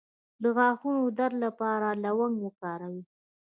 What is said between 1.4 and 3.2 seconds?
لپاره لونګ وکاروئ